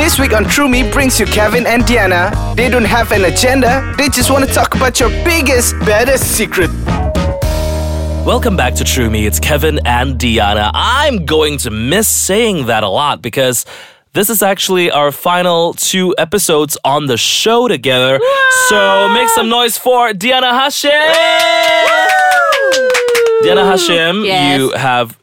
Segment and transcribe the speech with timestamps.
[0.00, 2.32] This week on True Me brings you Kevin and Diana.
[2.56, 6.70] They don't have an agenda, they just want to talk about your biggest, baddest secret.
[8.26, 9.26] Welcome back to True Me.
[9.26, 10.70] It's Kevin and Diana.
[10.74, 13.66] I'm going to miss saying that a lot because
[14.14, 18.18] this is actually our final two episodes on the show together.
[18.68, 20.90] So make some noise for Diana Hashim.
[23.42, 24.58] Diana Hashim, Yes.
[24.58, 25.16] you have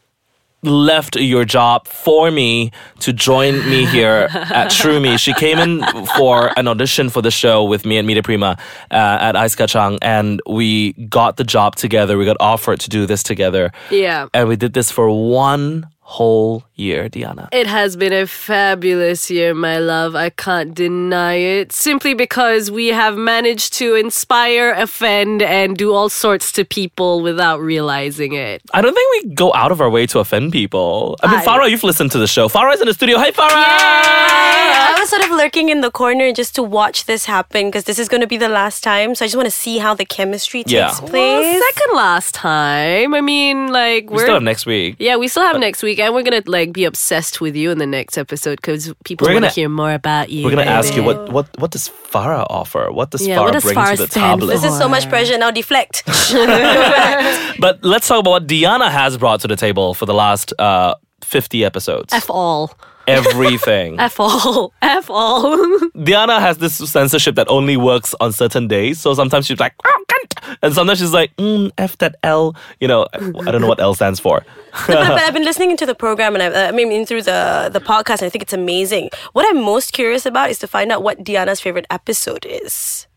[0.64, 5.18] left your job for me to join me here at True Me.
[5.18, 5.84] She came in
[6.18, 8.57] for an audition for the show with me and Mita Prima
[8.92, 12.18] uh, at Ice Kachang, and we got the job together.
[12.18, 13.71] We got offered to do this together.
[13.92, 14.28] Yeah.
[14.34, 17.50] And we did this for one whole year, Diana.
[17.52, 20.15] It has been a fabulous year, my love.
[20.15, 21.74] I can't deny it.
[21.74, 27.60] Simply because we have managed to inspire, offend, and do all sorts to people without
[27.60, 28.62] realizing it.
[28.74, 31.18] I don't think we go out of our way to offend people.
[31.24, 32.48] I mean, I- Farah, you've listened to the show.
[32.48, 33.17] Farah's in the studio.
[33.20, 33.52] Hey, Farah!
[33.52, 38.00] I was sort of lurking in the corner just to watch this happen because this
[38.00, 39.14] is going to be the last time.
[39.16, 40.92] So I just want to see how the chemistry takes Yeah.
[41.00, 41.12] place.
[41.12, 43.14] Well, second last time.
[43.14, 44.24] I mean, like, We we're.
[44.24, 44.96] still have next week.
[45.00, 47.78] yeah, we still have next week, and we're gonna like be obsessed with you in
[47.78, 50.44] the next episode because people We're want to gonna- hear more about you.
[50.45, 52.92] We're gonna ask you what what what does Farah offer?
[52.92, 54.48] What does Yeah, Farah what does bring Farah to the table?
[54.48, 55.38] this is so much pressure.
[55.38, 56.03] Now deflect.
[57.59, 60.94] But let's talk about what Diana has brought to the table for the last uh,
[61.23, 62.14] 50 episodes.
[62.14, 62.72] F all,
[63.08, 64.00] Everything.
[64.00, 65.58] F all, F all.
[66.03, 69.00] Diana has this censorship that only works on certain days.
[69.00, 70.17] So sometimes she's like, oh, cunt.
[70.62, 72.56] And sometimes she's like, mm, F that L.
[72.80, 74.45] You know, I don't know what L stands for.
[74.88, 77.70] but, but I've been listening into the program and I've, uh, I mean through the
[77.72, 79.09] the podcast and I think it's amazing.
[79.34, 83.08] What I'm most curious about is to find out what Diana's favorite episode is.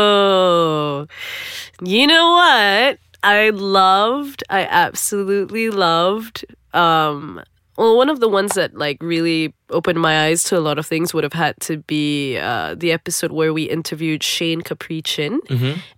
[1.83, 2.99] you know what?
[3.23, 7.43] I loved, I absolutely loved, um,
[7.77, 10.87] well, one of the ones that like really opened my eyes to a lot of
[10.87, 15.39] things would have had to be uh, the episode where we interviewed Shane Caprichin,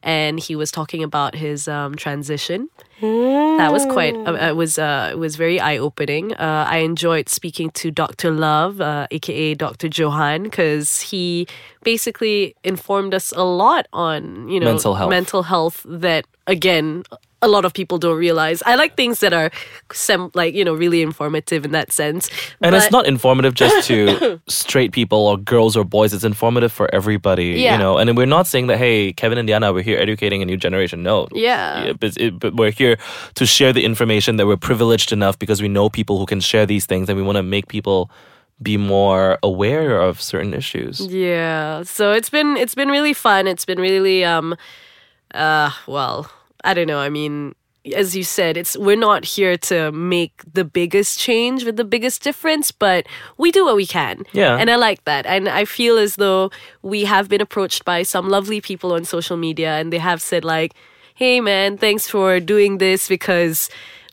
[0.03, 2.69] and he was talking about his um, transition.
[3.01, 4.15] That was quite.
[4.17, 4.79] Uh, it was.
[4.79, 6.33] Uh, it was very eye opening.
[6.33, 11.47] Uh, I enjoyed speaking to Doctor Love, uh, aka Doctor Johan, because he
[11.85, 15.11] basically informed us a lot on you know Mental health.
[15.11, 17.03] mental health that again
[17.43, 18.63] a lot of people don't realize.
[18.65, 19.51] I like things that are
[19.93, 22.31] sem- like you know really informative in that sense.
[22.63, 26.13] And it's not informative just to straight people or girls or boys.
[26.15, 27.73] It's informative for everybody, Yeah.
[27.73, 27.99] you know.
[27.99, 31.03] And we're not saying that, hey, Kevin and Diana, we're here educating a new generation.
[31.03, 31.29] No.
[31.33, 31.93] Yeah.
[32.01, 32.97] but, it, but we're here
[33.35, 36.65] to share the information that we're privileged enough because we know people who can share
[36.67, 38.11] these things and we want to make people
[38.63, 41.01] be more aware of certain issues.
[41.07, 41.83] Yeah.
[41.83, 43.47] So it's been it's been really fun.
[43.47, 44.57] It's been really um
[45.35, 46.31] uh well,
[46.67, 46.99] I don't know.
[46.99, 47.55] I mean,
[47.95, 52.23] as you said, it's we're not here to make the biggest change with the biggest
[52.23, 53.07] difference, but
[53.39, 54.25] we do what we can.
[54.33, 54.57] Yeah.
[54.57, 55.27] And I like that.
[55.27, 56.51] And I feel as though
[56.83, 60.45] we have been approached by some lovely people on social media and they have said
[60.45, 60.75] like,
[61.15, 63.71] "Hey man, thanks for doing this because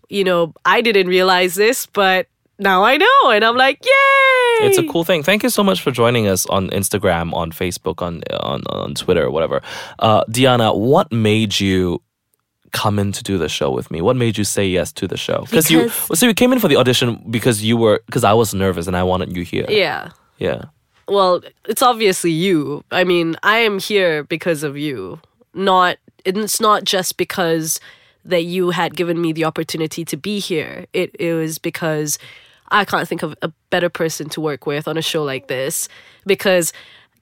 [0.10, 2.28] you know, I didn't realize this, but
[2.60, 5.24] now I know." And I'm like, "Yay!" It's a cool thing.
[5.24, 9.32] Thank you so much for joining us on Instagram, on Facebook, on on, on Twitter,
[9.32, 9.62] whatever.
[9.98, 12.02] Uh, Diana, what made you
[12.74, 14.02] come in to do the show with me?
[14.02, 15.42] What made you say yes to the show?
[15.44, 18.54] Because you so you came in for the audition because you were because I was
[18.54, 19.66] nervous and I wanted you here.
[19.70, 20.10] Yeah.
[20.40, 20.66] Yeah.
[21.08, 22.84] Well, it's obviously you.
[22.92, 25.20] I mean, I am here because of you.
[25.54, 27.80] Not it's not just because
[28.26, 30.86] that you had given me the opportunity to be here.
[30.94, 32.18] It it was because
[32.70, 35.88] I can't think of a better person to work with on a show like this
[36.26, 36.74] because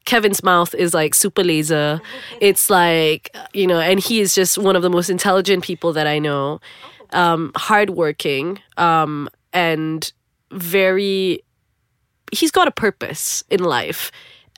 [0.06, 2.02] Kevin's mouth is like super laser.
[2.42, 6.08] It's like, you know, and he is just one of the most intelligent people that
[6.08, 6.60] I know.
[7.12, 10.12] Um, hardworking, um, and
[10.52, 11.44] very
[12.32, 14.12] he's got a purpose in life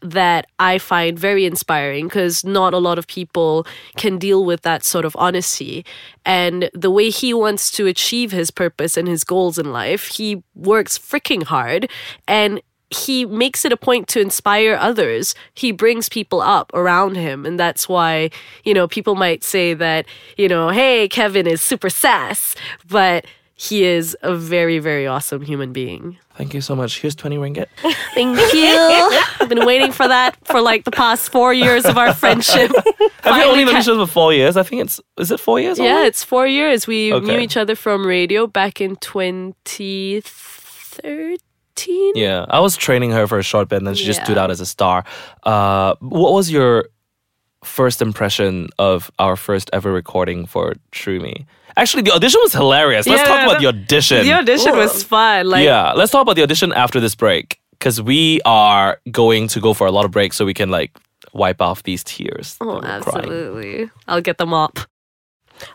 [0.04, 3.66] that I find very inspiring because not a lot of people
[3.96, 5.86] can deal with that sort of honesty.
[6.25, 10.44] And the way he wants to achieve his purpose and his goals in life, he
[10.56, 11.90] works freaking hard
[12.28, 12.62] and
[12.94, 15.34] he makes it a point to inspire others.
[15.54, 17.45] He brings people up around him.
[17.45, 18.30] And that's why,
[18.63, 20.06] you know, people might say that,
[20.38, 22.56] you know, hey, Kevin is super sass,
[22.88, 23.25] but
[23.56, 26.18] he is a very, very awesome human being.
[26.36, 27.00] Thank you so much.
[27.00, 27.68] Here's 20 ringgit.
[28.13, 29.22] Thank you.
[29.39, 32.72] I've been waiting for that for like the past four years of our friendship.
[33.22, 34.57] Have you only known each other for four years?
[34.57, 35.78] I think it's is it four years?
[35.78, 36.07] Yeah, already?
[36.07, 36.88] it's four years.
[36.88, 41.38] We knew each other from radio back in 2013.
[42.16, 44.52] Yeah, I was training her for a short bit, and then she just stood out
[44.52, 45.04] as a star.
[45.44, 46.90] Uh, what was your
[47.64, 51.46] first impression of our first ever recording for True Me?
[51.75, 53.08] Actually, the audition was hilarious.
[53.08, 54.24] Let's Yeah, talk yeah, about the the- audition.
[54.25, 55.48] The audition was fun.
[55.48, 57.60] Like, yeah, let's talk about the audition after this break.
[57.80, 60.92] because we are going to go for a lot of breaks so we can like
[61.34, 62.56] wipe off these tears.
[62.62, 63.25] Oh, that we're crying.
[63.25, 63.90] absolutely.
[64.08, 64.80] I'll get them up.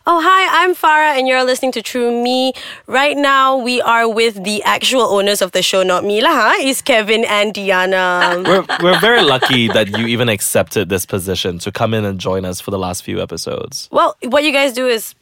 [0.06, 2.52] Oh, hi, I'm Farah, and you're listening to True Me.
[2.86, 6.54] Right now, we are with the actual owners of the show, not me, lah, huh?
[6.58, 8.42] It's Kevin and Diana.
[8.48, 12.44] We're, we're very lucky that you even accepted this position to come in and join
[12.44, 13.88] us for the last few episodes.
[13.92, 15.14] well, what you guys do is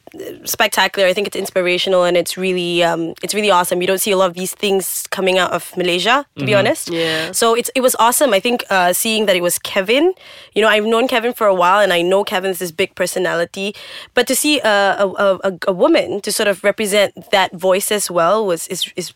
[0.45, 1.07] spectacular.
[1.07, 3.81] I think it's inspirational and it's really um, it's really awesome.
[3.81, 6.89] You don't see a lot of these things coming out of Malaysia, to be honest.
[6.89, 7.31] Yeah.
[7.31, 8.33] So it's it was awesome.
[8.33, 10.13] I think uh, seeing that it was Kevin.
[10.53, 13.75] You know, I've known Kevin for a while, and I know Kevin's this big personality.
[14.13, 17.91] But to see a a, a, a- a woman to sort of represent that voice
[17.91, 19.13] as well was is is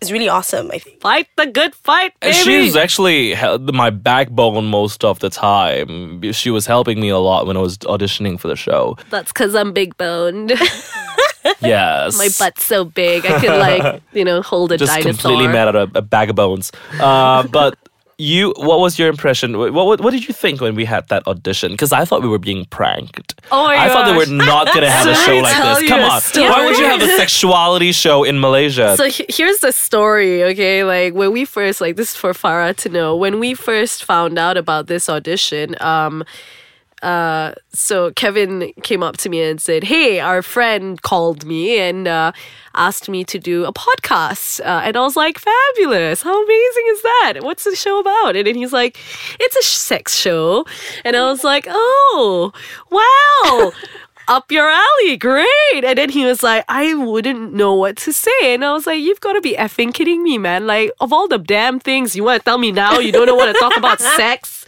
[0.00, 0.70] is really awesome.
[0.72, 1.00] I think.
[1.00, 2.44] Fight the good fight, And baby.
[2.64, 3.34] She's actually
[3.72, 6.20] my backbone most of the time.
[6.32, 8.96] She was helping me a lot when I was auditioning for the show.
[9.10, 10.52] That's because I'm big boned.
[11.60, 12.18] Yes.
[12.18, 13.24] My butt's so big.
[13.24, 15.12] I could like, you know, hold a Just dinosaur.
[15.12, 16.70] completely mad at a, a bag of bones.
[17.00, 17.78] Uh, but
[18.18, 19.56] you, what was your impression?
[19.56, 21.70] What, what, what did you think when we had that audition?
[21.72, 23.40] Because I thought we were being pranked.
[23.52, 24.28] Oh my I thought they gosh.
[24.28, 25.88] were not going to have a show like this.
[25.88, 26.20] Come on.
[26.20, 26.48] story.
[26.50, 28.96] Why would you have a sexuality show in Malaysia?
[28.96, 30.82] So he- here's the story, okay?
[30.82, 33.14] Like when we first, like this is for Farah to know.
[33.16, 36.24] When we first found out about this audition, um,
[37.02, 42.08] uh, so Kevin came up to me and said, "Hey, our friend called me and
[42.08, 42.32] uh,
[42.74, 46.22] asked me to do a podcast," uh, and I was like, "Fabulous!
[46.22, 47.34] How amazing is that?
[47.42, 48.98] What's the show about?" And then he's like,
[49.38, 50.66] "It's a sex show,"
[51.04, 52.52] and I was like, "Oh,
[52.90, 53.72] wow."
[54.28, 55.84] up your alley, great.
[55.84, 58.54] And then he was like, I wouldn't know what to say.
[58.54, 60.66] And I was like, You've got to be effing kidding me, man.
[60.66, 63.34] Like, of all the damn things you want to tell me now, you don't know
[63.34, 64.66] what to talk about sex.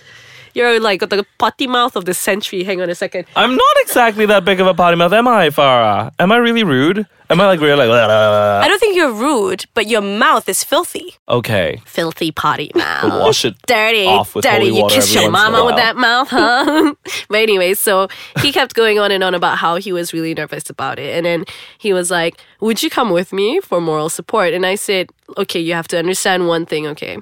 [0.54, 2.64] You're like the potty mouth of the century.
[2.64, 3.26] Hang on a second.
[3.36, 6.12] I'm not exactly that big of a potty mouth, am I, Farah?
[6.18, 7.06] Am I really rude?
[7.30, 7.88] Am I like really like?
[7.88, 11.14] I don't think you're rude, but your mouth is filthy.
[11.28, 13.04] Okay, Filthy potty mouth.
[13.24, 14.66] wash it dirty, off with dirty.
[14.66, 16.94] You water kiss your once in a mama with that mouth, huh?
[17.28, 18.08] but anyway, so
[18.42, 21.24] he kept going on and on about how he was really nervous about it, and
[21.24, 21.44] then
[21.78, 25.60] he was like, "Would you come with me for moral support?" And I said, "Okay,
[25.60, 26.88] you have to understand one thing.
[26.88, 27.18] Okay,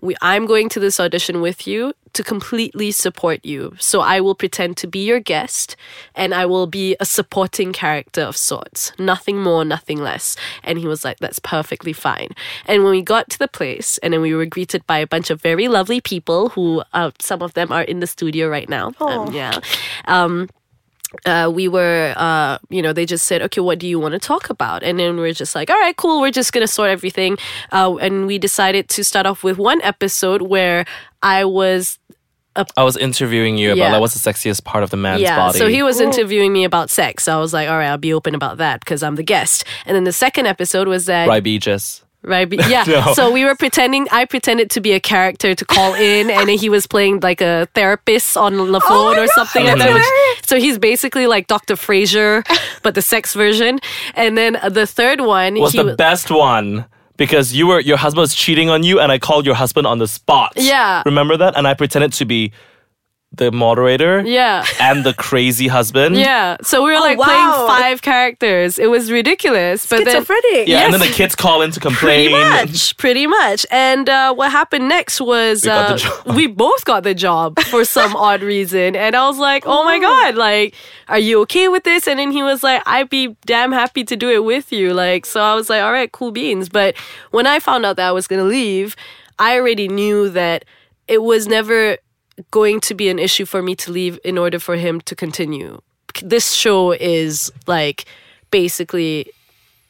[0.00, 3.76] we, I'm going to this audition with you to completely support you.
[3.78, 5.76] So I will pretend to be your guest,
[6.14, 8.92] and I will be a supporting character of sorts.
[8.98, 12.30] Nothing more, nothing less." And he was like, "That's perfectly fine."
[12.66, 15.30] And when we got to the place, and then we were greeted by a bunch
[15.30, 18.92] of very lovely people who, uh, some of them are in the studio right now.
[19.00, 19.58] Um, yeah.
[20.06, 20.48] Um,
[21.26, 24.18] uh, we were, uh, you know, they just said, okay, what do you want to
[24.20, 24.82] talk about?
[24.82, 26.20] And then we're just like, all right, cool.
[26.20, 27.36] We're just going to sort everything.
[27.72, 30.84] Uh, and we decided to start off with one episode where
[31.22, 31.98] I was
[32.76, 33.92] I was interviewing you about Yeah.
[33.92, 35.58] like what's the sexiest part of the man's yeah, body.
[35.58, 37.24] so he was interviewing me about sex.
[37.24, 39.64] So I was like, all right, I'll be open about that because I'm the guest.
[39.86, 42.02] And then the second episode was that right, Beaches.
[42.22, 42.48] Right.
[42.48, 42.84] be- Yeah.
[42.86, 43.14] No.
[43.14, 44.06] So we were pretending.
[44.12, 47.40] I pretended to be a character to call in, and then he was playing like
[47.40, 49.94] a therapist on the phone or something like that.
[49.94, 51.74] which- so he's basically like Dr.
[51.76, 52.44] Frasier,
[52.82, 53.78] but the sex version.
[54.14, 56.84] And then uh, the third one was he the wa- best one
[57.16, 59.98] because you were your husband was cheating on you and I called your husband on
[59.98, 60.52] the spot.
[60.56, 61.02] Yeah.
[61.06, 61.56] Remember that?
[61.56, 62.52] And I pretended to be
[63.32, 64.64] the moderator Yeah.
[64.80, 66.16] and the crazy husband.
[66.16, 66.56] Yeah.
[66.62, 67.26] So we were like wow.
[67.26, 68.76] playing five characters.
[68.76, 69.86] It was ridiculous.
[69.86, 70.66] But then Schizophrenic.
[70.66, 72.32] Yeah, and then the kids call in to Pretty complain.
[72.32, 73.64] much, pretty much.
[73.70, 75.98] And uh, what happened next was We uh,
[76.34, 78.96] we both got the job for some odd reason.
[78.96, 80.74] And I was like, oh my God, like,
[81.06, 82.08] are you okay with this?
[82.08, 84.92] And then he was like, I'd be damn happy to do it with you.
[84.92, 86.68] Like, so I was like, all right, cool beans.
[86.68, 86.96] But
[87.30, 88.96] when I found out that I was going to leave,
[89.38, 90.64] I already knew that
[91.06, 91.96] it was never
[92.50, 95.80] going to be an issue for me to leave in order for him to continue.
[96.22, 98.04] This show is like
[98.50, 99.30] basically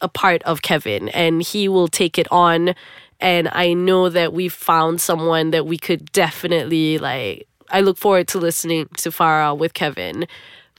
[0.00, 2.74] a part of Kevin and he will take it on
[3.20, 8.26] and I know that we found someone that we could definitely like I look forward
[8.28, 10.26] to listening to Farah with Kevin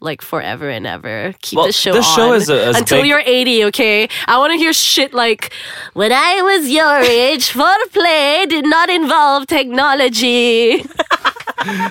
[0.04, 1.34] like forever and ever.
[1.44, 4.10] Keep Well, the show this show is a- until big- you're 80, okay?
[4.28, 5.54] I want to hear shit like
[5.94, 10.84] when I was your age, foreplay did not involve technology.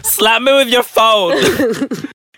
[0.03, 1.37] Slap me with your phone.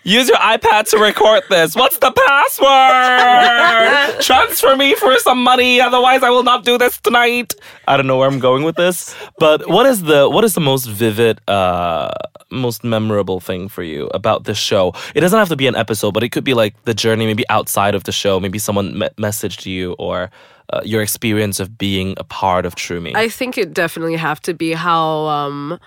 [0.05, 1.77] Use your iPad to record this.
[1.77, 4.21] What's the password?
[4.21, 7.55] Transfer me for some money, otherwise I will not do this tonight.
[7.87, 10.61] I don't know where I'm going with this, but what is the what is the
[10.61, 12.11] most vivid, uh,
[12.51, 14.91] most memorable thing for you about this show?
[15.15, 17.45] It doesn't have to be an episode, but it could be like the journey, maybe
[17.49, 18.41] outside of the show.
[18.41, 20.29] Maybe someone me- messaged you or.
[20.69, 23.11] Uh, your experience of being a part of True Me.
[23.13, 25.77] I think it definitely have to be how um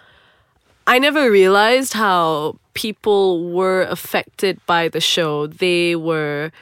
[0.86, 5.46] I never realized how people were affected by the show.
[5.46, 6.52] They were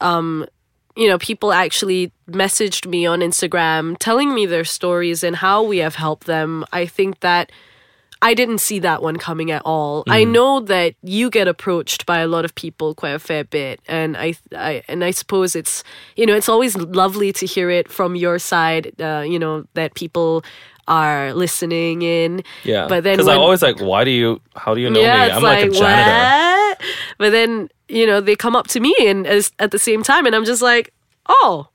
[0.00, 0.46] um
[0.94, 5.78] you know, people actually messaged me on Instagram telling me their stories and how we
[5.78, 6.66] have helped them.
[6.70, 7.50] I think that
[8.22, 10.04] I didn't see that one coming at all.
[10.08, 13.80] I know that you get approached by a lot of people quite a fair bit,
[13.88, 15.82] and I, I and I suppose it's
[16.14, 18.92] you know it's always lovely to hear it from your side.
[19.00, 20.44] Uh, you know that people
[20.86, 22.44] are listening in.
[22.62, 22.86] Yeah.
[22.86, 24.40] but then because I'm always like, why do you?
[24.54, 25.32] How do you know yeah, me?
[25.32, 25.80] I'm like, a janitor.
[25.80, 26.78] what?
[27.18, 30.26] But then you know they come up to me and as, at the same time,
[30.26, 30.92] and I'm just like,
[31.28, 31.68] oh,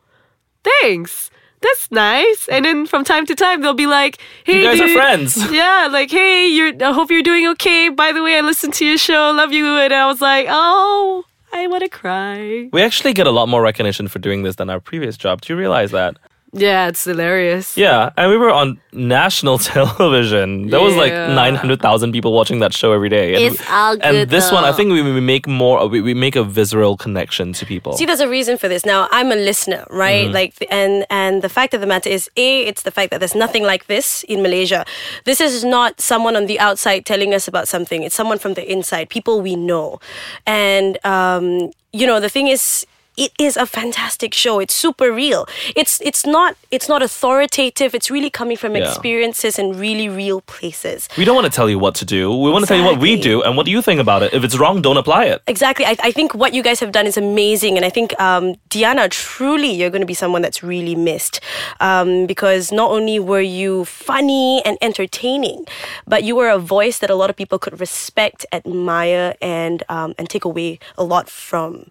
[0.63, 1.29] thanks.
[1.61, 2.47] That's nice.
[2.49, 5.51] And then from time to time they'll be like, "Hey, You guys are friends.
[5.51, 6.71] Yeah, like, hey, you're.
[6.83, 7.89] I hope you're doing okay.
[7.89, 9.31] By the way, I listened to your show.
[9.31, 9.65] Love you.
[9.65, 12.69] And I was like, oh, I want to cry.
[12.71, 15.41] We actually get a lot more recognition for doing this than our previous job.
[15.41, 16.17] Do you realize that?
[16.59, 17.77] Yeah, it's hilarious.
[17.77, 20.69] Yeah, and we were on national television.
[20.69, 21.33] There was like Yeah.
[21.33, 23.35] nine hundred thousand people watching that show every day.
[23.35, 24.77] And, It's all and good, this one, I though.
[24.77, 25.87] think we, we make more.
[25.87, 27.93] We, we make a visceral connection to people.
[27.97, 28.85] See, there's a reason for this.
[28.85, 30.25] Now, I'm a listener, right?
[30.25, 30.33] Mm-hmm.
[30.33, 33.35] Like, and and the fact of the matter is, a, it's the fact that there's
[33.35, 34.85] nothing like this in Malaysia.
[35.25, 38.03] This is not someone on the outside telling us about something.
[38.03, 39.99] It's someone from the inside, people we know,
[40.45, 42.85] and um, you know, the thing is.
[43.17, 44.59] It is a fantastic show.
[44.59, 45.47] It's super real.
[45.75, 47.95] It's it's not it's not authoritative.
[47.95, 48.83] It's really coming from Yeah.
[48.87, 51.09] experiences and really real places.
[51.17, 52.29] we don't want to tell you what to do.
[52.29, 54.33] We want to tell you what we do and what do you think about it.
[54.33, 55.41] If it's wrong, don't apply it.
[55.47, 55.85] Exactly.
[55.85, 57.75] I, I think what you guys have done is amazing.
[57.77, 61.39] And I think, um, Diana, truly, you're going to be someone that's really missed.
[61.79, 65.65] Um, because not only were you funny and entertaining,
[66.05, 70.13] but you were a voice that a lot of people could respect, admire, and, um,
[70.19, 71.89] and take away a lot from.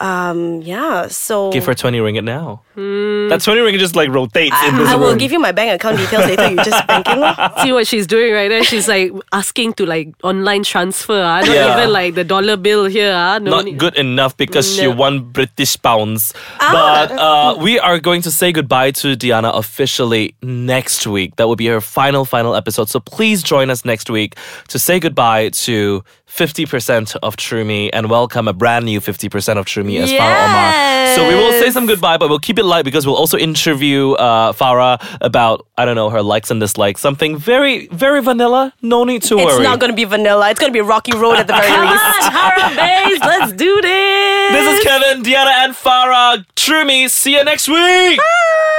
[0.00, 1.08] Um, yeah.
[1.08, 1.50] So.
[1.52, 2.62] Give her twenty ringgit now.
[2.76, 5.18] That twenty ringgit just like rotates in this I will room.
[5.18, 6.50] give you my bank account details later.
[6.50, 7.20] You just bank in.
[7.20, 7.34] lor.
[7.62, 8.62] See what she's doing right there?
[8.64, 11.22] She's like asking to like online transfer.
[11.22, 11.76] Ah, Not Yeah.
[11.78, 13.12] even like the dollar bill here.
[13.14, 14.96] Ah, no not need- good enough because you No.
[14.96, 16.34] won British pounds.
[16.60, 16.70] Ah.
[17.08, 21.36] But uh, we are going to say goodbye to Diana officially next week.
[21.36, 22.90] That will be her final, final episode.
[22.90, 24.36] So please join us next week
[24.68, 29.64] to say goodbye to 50% of True Me and welcome a brand new 50% of
[29.64, 31.14] True Me as Farah Omar.
[31.16, 34.12] So we will say some goodbye, but we'll keep it light because we'll also interview
[34.12, 37.00] uh, Farah about, I don't know, her likes and dislikes.
[37.00, 38.72] Something very, very vanilla.
[38.82, 39.54] No need to It's worry.
[39.54, 40.50] It's not going to be vanilla.
[40.50, 42.04] It's going to be rocky road at the very Come least.
[42.24, 42.76] on, Hara
[43.08, 44.52] Bays, let's do this.
[44.52, 46.44] This is Kevin, Diana, and Farah.
[46.54, 47.08] True Me.
[47.08, 48.18] See you next week.
[48.18, 48.72] Bye.